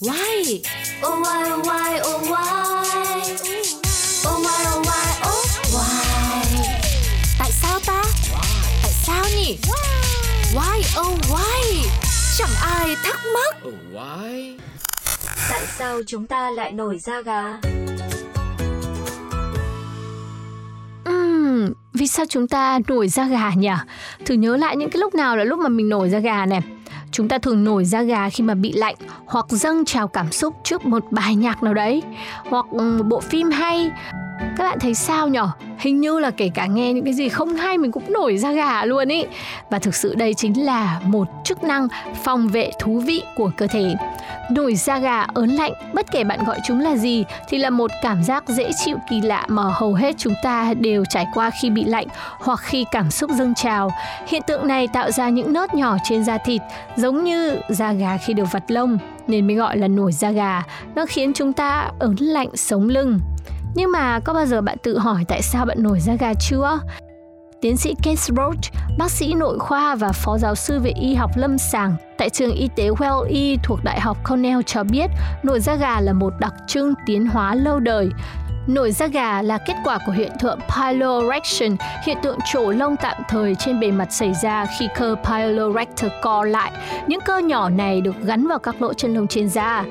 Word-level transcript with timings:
Why? 0.00 0.62
Oh 1.02 1.20
why 1.22 1.50
oh 1.50 1.62
why 1.66 2.00
oh 2.04 2.22
why 2.30 2.44
Oh 4.26 4.38
why 4.44 4.60
oh 4.70 4.82
why 4.86 5.08
oh 5.26 5.44
why 5.74 6.04
Tại 7.38 7.50
sao 7.52 7.80
ta? 7.86 8.02
Tại 8.82 8.92
sao 8.92 9.24
nhỉ? 9.36 9.58
Why 10.54 11.00
oh 11.00 11.18
why? 11.30 11.88
Chẳng 12.38 12.50
ai 12.62 12.96
thắc 13.04 13.20
mắc. 13.34 13.56
Oh, 13.68 13.74
why? 13.92 14.56
Tại 15.50 15.60
sao 15.78 16.00
chúng 16.06 16.26
ta 16.26 16.50
lại 16.50 16.72
nổi 16.72 16.98
da 16.98 17.20
gà? 17.20 17.60
Ừm, 21.04 21.72
vì 21.92 22.06
sao 22.06 22.24
chúng 22.28 22.48
ta 22.48 22.78
nổi 22.88 23.08
da 23.08 23.24
gà 23.26 23.50
nhỉ? 23.56 23.68
Thử 24.26 24.34
nhớ 24.34 24.56
lại 24.56 24.76
những 24.76 24.90
cái 24.90 24.98
lúc 25.00 25.14
nào 25.14 25.36
là 25.36 25.44
lúc 25.44 25.58
mà 25.58 25.68
mình 25.68 25.88
nổi 25.88 26.10
da 26.10 26.18
gà 26.18 26.46
này. 26.46 26.60
Chúng 27.10 27.28
ta 27.28 27.38
thường 27.38 27.64
nổi 27.64 27.84
da 27.84 28.02
gà 28.02 28.30
khi 28.30 28.44
mà 28.44 28.54
bị 28.54 28.72
lạnh 28.72 28.94
hoặc 29.26 29.46
dâng 29.48 29.84
trào 29.84 30.08
cảm 30.08 30.32
xúc 30.32 30.54
trước 30.64 30.84
một 30.86 31.04
bài 31.10 31.34
nhạc 31.34 31.62
nào 31.62 31.74
đấy, 31.74 32.02
hoặc 32.44 32.66
ừ, 32.70 32.96
một 32.98 33.04
bộ 33.06 33.20
phim 33.20 33.50
hay. 33.50 33.90
Các 34.56 34.64
bạn 34.64 34.78
thấy 34.80 34.94
sao 34.94 35.28
nhỉ? 35.28 35.40
Hình 35.78 36.00
như 36.00 36.18
là 36.18 36.30
kể 36.30 36.50
cả 36.54 36.66
nghe 36.66 36.92
những 36.92 37.04
cái 37.04 37.14
gì 37.14 37.28
không 37.28 37.56
hay 37.56 37.78
mình 37.78 37.92
cũng 37.92 38.12
nổi 38.12 38.38
da 38.38 38.52
gà 38.52 38.84
luôn 38.84 39.08
ý. 39.08 39.24
Và 39.70 39.78
thực 39.78 39.94
sự 39.94 40.14
đây 40.14 40.34
chính 40.34 40.66
là 40.66 41.00
một 41.04 41.28
chức 41.44 41.64
năng 41.64 41.88
phòng 42.22 42.48
vệ 42.48 42.70
thú 42.78 42.98
vị 42.98 43.22
của 43.36 43.50
cơ 43.56 43.66
thể. 43.66 43.94
Nổi 44.50 44.74
da 44.74 44.98
gà 44.98 45.26
ớn 45.34 45.48
lạnh, 45.48 45.72
bất 45.92 46.06
kể 46.12 46.24
bạn 46.24 46.44
gọi 46.44 46.58
chúng 46.66 46.80
là 46.80 46.96
gì 46.96 47.24
thì 47.48 47.58
là 47.58 47.70
một 47.70 47.90
cảm 48.02 48.24
giác 48.24 48.48
dễ 48.48 48.70
chịu 48.84 48.96
kỳ 49.10 49.20
lạ 49.20 49.44
mà 49.48 49.62
hầu 49.62 49.94
hết 49.94 50.14
chúng 50.18 50.34
ta 50.42 50.74
đều 50.80 51.04
trải 51.08 51.26
qua 51.34 51.50
khi 51.62 51.70
bị 51.70 51.84
lạnh 51.84 52.06
hoặc 52.40 52.60
khi 52.62 52.84
cảm 52.92 53.10
xúc 53.10 53.30
dâng 53.30 53.54
trào. 53.54 53.90
Hiện 54.26 54.42
tượng 54.46 54.66
này 54.66 54.88
tạo 54.88 55.10
ra 55.10 55.28
những 55.28 55.52
nốt 55.52 55.74
nhỏ 55.74 55.96
trên 56.04 56.24
da 56.24 56.38
thịt 56.38 56.62
giống 56.96 57.24
như 57.24 57.60
da 57.68 57.92
gà 57.92 58.16
khi 58.16 58.34
được 58.34 58.52
vặt 58.52 58.70
lông 58.70 58.98
nên 59.26 59.46
mới 59.46 59.56
gọi 59.56 59.78
là 59.78 59.88
nổi 59.88 60.12
da 60.12 60.30
gà. 60.30 60.62
Nó 60.94 61.06
khiến 61.06 61.32
chúng 61.32 61.52
ta 61.52 61.90
ớn 61.98 62.16
lạnh 62.20 62.48
sống 62.54 62.88
lưng. 62.88 63.20
Nhưng 63.74 63.92
mà 63.92 64.20
có 64.20 64.32
bao 64.32 64.46
giờ 64.46 64.60
bạn 64.60 64.76
tự 64.82 64.98
hỏi 64.98 65.24
tại 65.28 65.42
sao 65.42 65.66
bạn 65.66 65.82
nổi 65.82 66.00
da 66.00 66.14
gà 66.14 66.34
chưa? 66.34 66.80
Tiến 67.60 67.76
sĩ 67.76 67.94
Keith 68.02 68.20
Roach, 68.36 68.72
bác 68.98 69.10
sĩ 69.10 69.34
nội 69.34 69.58
khoa 69.58 69.94
và 69.94 70.12
phó 70.12 70.38
giáo 70.38 70.54
sư 70.54 70.80
về 70.80 70.90
y 70.90 71.14
học 71.14 71.30
lâm 71.34 71.58
sàng 71.58 71.96
tại 72.18 72.30
trường 72.30 72.52
y 72.52 72.68
tế 72.76 72.88
Well 72.90 73.24
E 73.24 73.56
thuộc 73.62 73.84
Đại 73.84 74.00
học 74.00 74.16
Cornell 74.28 74.60
cho 74.66 74.84
biết 74.84 75.10
nổi 75.42 75.60
da 75.60 75.74
gà 75.74 76.00
là 76.00 76.12
một 76.12 76.32
đặc 76.40 76.54
trưng 76.66 76.94
tiến 77.06 77.26
hóa 77.26 77.54
lâu 77.54 77.80
đời. 77.80 78.08
Nổi 78.68 78.92
da 78.92 79.06
gà 79.06 79.42
là 79.42 79.58
kết 79.58 79.74
quả 79.84 79.98
của 80.06 80.12
hiện 80.12 80.32
tượng 80.40 80.58
piloerection, 80.76 81.76
hiện 82.06 82.18
tượng 82.22 82.38
trổ 82.52 82.70
lông 82.70 82.96
tạm 82.96 83.16
thời 83.28 83.54
trên 83.54 83.80
bề 83.80 83.90
mặt 83.90 84.12
xảy 84.12 84.32
ra 84.42 84.66
khi 84.78 84.88
cơ 84.96 85.16
pilorector 85.24 86.10
co 86.22 86.44
lại. 86.44 86.72
Những 87.06 87.20
cơ 87.24 87.38
nhỏ 87.38 87.68
này 87.68 88.00
được 88.00 88.14
gắn 88.22 88.46
vào 88.46 88.58
các 88.58 88.82
lỗ 88.82 88.94
chân 88.94 89.14
lông 89.14 89.26
trên 89.26 89.48
da. 89.48 89.84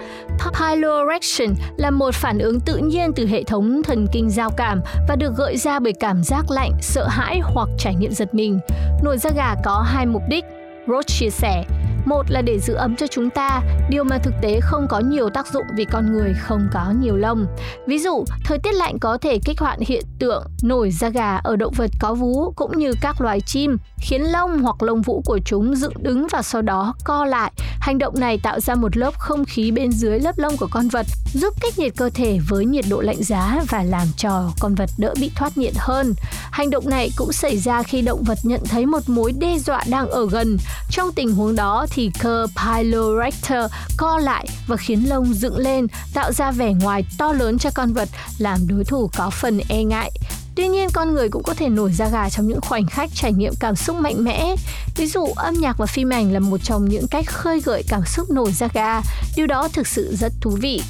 Piloerection 0.60 1.56
là 1.78 1.92
một 1.92 2.16
phản 2.16 2.40
ứng 2.40 2.60
tự 2.60 2.78
nhiên 2.78 3.12
từ 3.16 3.28
hệ 3.28 3.44
thống 3.44 3.84
thần 3.84 4.08
kinh 4.12 4.30
giao 4.30 4.50
cảm 4.58 4.82
và 5.08 5.16
được 5.16 5.34
gợi 5.38 5.58
ra 5.58 5.80
bởi 5.80 5.94
cảm 6.00 6.24
giác 6.24 6.52
lạnh, 6.52 6.72
sợ 6.82 7.08
hãi 7.08 7.40
hoặc 7.44 7.70
trải 7.78 7.96
nghiệm 7.96 8.12
giật 8.12 8.34
mình. 8.34 8.60
Nổi 9.04 9.18
da 9.18 9.30
gà 9.36 9.56
có 9.64 9.86
hai 9.88 10.06
mục 10.06 10.22
đích. 10.30 10.46
Roach 10.88 11.08
chia 11.08 11.30
sẻ, 11.30 11.64
một 12.08 12.32
là 12.32 12.42
để 12.42 12.60
giữ 12.60 12.74
ấm 12.74 12.96
cho 12.96 13.08
chúng 13.08 13.30
ta, 13.30 13.62
điều 13.90 14.04
mà 14.04 14.18
thực 14.18 14.34
tế 14.42 14.60
không 14.62 14.88
có 14.90 15.00
nhiều 15.00 15.30
tác 15.30 15.48
dụng 15.48 15.66
vì 15.76 15.86
con 15.86 16.12
người 16.12 16.34
không 16.40 16.68
có 16.74 16.94
nhiều 17.02 17.16
lông. 17.16 17.46
Ví 17.88 18.00
dụ, 18.00 18.26
thời 18.46 18.58
tiết 18.60 18.74
lạnh 18.74 19.00
có 19.00 19.18
thể 19.22 19.40
kích 19.46 19.60
hoạt 19.60 19.80
hiện 19.80 20.04
tượng 20.20 20.44
nổi 20.64 20.92
da 20.92 21.10
gà 21.10 21.36
ở 21.36 21.56
động 21.56 21.74
vật 21.78 21.92
có 22.00 22.14
vú 22.14 22.52
cũng 22.56 22.78
như 22.78 22.94
các 23.02 23.22
loài 23.22 23.42
chim, 23.42 23.78
khiến 24.02 24.22
lông 24.22 24.60
hoặc 24.60 24.84
lông 24.84 25.02
vũ 25.02 25.22
của 25.26 25.40
chúng 25.46 25.76
dựng 25.76 25.94
đứng 25.98 26.28
và 26.32 26.42
sau 26.42 26.62
đó 26.62 26.94
co 27.04 27.26
lại. 27.26 27.52
Hành 27.80 27.98
động 27.98 28.20
này 28.20 28.40
tạo 28.44 28.60
ra 28.60 28.76
một 28.76 28.98
lớp 28.98 29.14
không 29.20 29.46
khí 29.46 29.72
bên 29.72 29.92
dưới 29.92 30.20
lớp 30.20 30.38
lông 30.38 30.58
của 30.58 30.68
con 30.72 30.88
vật, 30.88 31.06
giúp 31.34 31.54
cách 31.62 31.80
nhiệt 31.80 31.94
cơ 31.98 32.10
thể 32.10 32.40
với 32.50 32.66
nhiệt 32.66 32.86
độ 32.90 33.02
lạnh 33.02 33.24
giá 33.24 33.64
và 33.70 33.84
làm 33.84 34.08
cho 34.18 34.52
con 34.60 34.76
vật 34.76 34.90
đỡ 34.98 35.14
bị 35.20 35.32
thoát 35.36 35.58
nhiệt 35.58 35.74
hơn. 35.78 36.14
Hành 36.52 36.70
động 36.70 36.90
này 36.90 37.10
cũng 37.16 37.32
xảy 37.32 37.58
ra 37.58 37.84
khi 37.84 38.02
động 38.02 38.24
vật 38.24 38.38
nhận 38.44 38.62
thấy 38.70 38.86
một 38.86 39.10
mối 39.10 39.32
đe 39.32 39.58
dọa 39.60 39.84
đang 39.90 40.10
ở 40.10 40.28
gần. 40.32 40.58
Trong 40.92 41.12
tình 41.14 41.36
huống 41.36 41.56
đó 41.56 41.86
thì 41.98 42.12
cơ 42.20 42.48
pilorector 42.56 43.72
co 43.98 44.18
lại 44.18 44.48
và 44.68 44.78
khiến 44.78 45.10
lông 45.10 45.34
dựng 45.34 45.58
lên, 45.58 45.88
tạo 46.14 46.32
ra 46.32 46.52
vẻ 46.52 46.74
ngoài 46.74 47.06
to 47.18 47.34
lớn 47.34 47.58
cho 47.58 47.70
con 47.76 47.94
vật, 47.94 48.10
làm 48.38 48.68
đối 48.68 48.84
thủ 48.84 49.10
có 49.18 49.30
phần 49.30 49.60
e 49.70 49.84
ngại. 49.84 50.12
Tuy 50.56 50.68
nhiên, 50.68 50.90
con 50.94 51.14
người 51.14 51.30
cũng 51.30 51.44
có 51.44 51.54
thể 51.54 51.70
nổi 51.70 51.92
da 51.92 52.10
gà 52.10 52.30
trong 52.30 52.48
những 52.48 52.62
khoảnh 52.62 52.86
khắc 52.86 53.10
trải 53.14 53.34
nghiệm 53.34 53.54
cảm 53.60 53.76
xúc 53.76 53.96
mạnh 53.96 54.24
mẽ. 54.24 54.56
Ví 54.96 55.08
dụ, 55.08 55.26
âm 55.36 55.54
nhạc 55.54 55.78
và 55.78 55.86
phim 55.86 56.10
ảnh 56.10 56.34
là 56.34 56.40
một 56.40 56.58
trong 56.64 56.90
những 56.90 57.08
cách 57.08 57.26
khơi 57.28 57.62
gợi 57.66 57.84
cảm 57.90 58.02
xúc 58.06 58.30
nổi 58.30 58.52
da 58.52 58.68
gà. 58.74 59.02
Điều 59.36 59.48
đó 59.48 59.68
thực 59.74 59.88
sự 59.88 60.16
rất 60.16 60.34
thú 60.42 60.58
vị. 60.62 60.82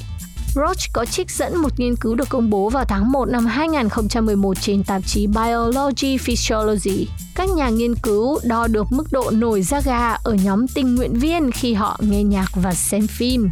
Roach 0.54 0.92
có 0.92 1.04
trích 1.04 1.30
dẫn 1.30 1.56
một 1.56 1.80
nghiên 1.80 1.96
cứu 1.96 2.14
được 2.14 2.28
công 2.28 2.50
bố 2.50 2.68
vào 2.70 2.84
tháng 2.84 3.12
1 3.12 3.28
năm 3.28 3.46
2011 3.46 4.56
trên 4.60 4.84
tạp 4.84 5.02
chí 5.06 5.26
Biology 5.26 6.18
Physiology. 6.18 7.08
Các 7.38 7.48
nhà 7.48 7.68
nghiên 7.68 7.94
cứu 7.94 8.40
đo 8.42 8.66
được 8.66 8.86
mức 8.90 9.04
độ 9.12 9.30
nổi 9.30 9.62
da 9.62 9.80
gà 9.80 10.16
ở 10.22 10.34
nhóm 10.34 10.68
tình 10.68 10.94
nguyện 10.94 11.14
viên 11.14 11.50
khi 11.50 11.74
họ 11.74 11.98
nghe 12.00 12.22
nhạc 12.22 12.46
và 12.54 12.74
xem 12.74 13.06
phim. 13.06 13.50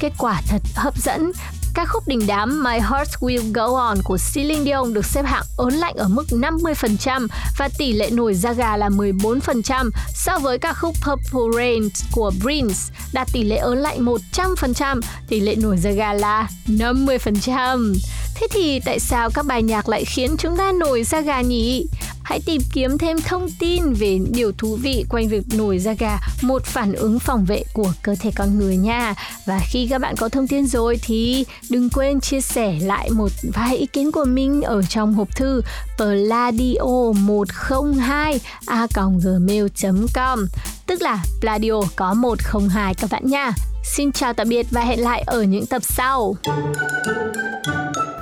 Kết 0.00 0.12
quả 0.18 0.42
thật 0.48 0.62
hấp 0.74 0.96
dẫn 0.96 1.32
Ca 1.74 1.84
khúc 1.84 2.08
đình 2.08 2.26
đám 2.26 2.62
My 2.64 2.72
Heart 2.72 3.10
Will 3.20 3.52
Go 3.52 3.78
On 3.78 3.98
của 4.04 4.18
Celine 4.34 4.64
Dion 4.64 4.94
được 4.94 5.04
xếp 5.04 5.22
hạng 5.26 5.44
ớn 5.56 5.74
lạnh 5.74 5.94
ở 5.94 6.08
mức 6.08 6.24
50% 6.30 7.26
và 7.58 7.68
tỷ 7.78 7.92
lệ 7.92 8.10
nổi 8.10 8.34
da 8.34 8.52
gà 8.52 8.76
là 8.76 8.88
14% 8.88 9.90
so 10.14 10.38
với 10.38 10.58
ca 10.58 10.72
khúc 10.72 10.94
Purple 11.06 11.56
Rain 11.56 11.88
của 12.12 12.32
Prince 12.40 12.74
đạt 13.12 13.28
tỷ 13.32 13.42
lệ 13.42 13.56
ớn 13.56 13.78
lạnh 13.78 14.04
100%, 14.32 15.00
tỷ 15.28 15.40
lệ 15.40 15.54
nổi 15.56 15.76
da 15.76 15.90
gà 15.90 16.12
là 16.12 16.48
50%. 16.66 17.94
Thế 18.34 18.46
thì 18.50 18.80
tại 18.80 19.00
sao 19.00 19.30
các 19.30 19.46
bài 19.46 19.62
nhạc 19.62 19.88
lại 19.88 20.04
khiến 20.04 20.36
chúng 20.38 20.56
ta 20.56 20.72
nổi 20.72 21.04
da 21.04 21.20
gà 21.20 21.40
nhỉ? 21.40 21.86
Hãy 22.28 22.40
tìm 22.46 22.62
kiếm 22.72 22.98
thêm 22.98 23.16
thông 23.20 23.50
tin 23.58 23.92
về 23.92 24.18
điều 24.30 24.52
thú 24.52 24.78
vị 24.82 25.04
quanh 25.08 25.28
việc 25.28 25.42
nổi 25.56 25.78
da 25.78 25.92
gà, 25.92 26.18
một 26.42 26.64
phản 26.64 26.92
ứng 26.92 27.18
phòng 27.18 27.44
vệ 27.44 27.62
của 27.72 27.92
cơ 28.02 28.14
thể 28.20 28.30
con 28.36 28.58
người 28.58 28.76
nha. 28.76 29.14
Và 29.46 29.60
khi 29.70 29.86
các 29.90 30.00
bạn 30.00 30.16
có 30.16 30.28
thông 30.28 30.48
tin 30.48 30.66
rồi 30.66 30.98
thì 31.02 31.44
đừng 31.70 31.90
quên 31.90 32.20
chia 32.20 32.40
sẻ 32.40 32.78
lại 32.82 33.10
một 33.10 33.32
vài 33.54 33.76
ý 33.76 33.86
kiến 33.86 34.12
của 34.12 34.24
mình 34.24 34.62
ở 34.62 34.82
trong 34.82 35.14
hộp 35.14 35.36
thư 35.36 35.62
pladio 35.96 37.12
102 37.16 38.40
a 38.66 38.86
gmail.com 38.96 40.46
tức 40.86 41.02
là 41.02 41.18
Pladio 41.40 41.80
có 41.96 42.14
102 42.14 42.94
các 42.94 43.10
bạn 43.10 43.26
nha. 43.26 43.52
Xin 43.84 44.12
chào 44.12 44.32
tạm 44.32 44.48
biệt 44.48 44.66
và 44.70 44.80
hẹn 44.80 45.00
lại 45.00 45.22
ở 45.26 45.42
những 45.42 45.66
tập 45.66 45.82
sau. 45.84 46.36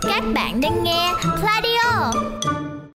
Các 0.03 0.25
bạn 0.35 0.61
đang 0.61 0.85
nghe 0.85 1.13
Pladio 1.41 2.13